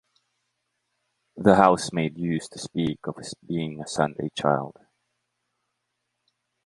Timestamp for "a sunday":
3.79-4.31